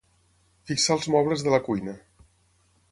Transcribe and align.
Fixar 0.71 0.97
els 0.99 1.07
mobles 1.17 1.47
de 1.49 1.55
la 1.57 1.61
cuina. 1.69 1.97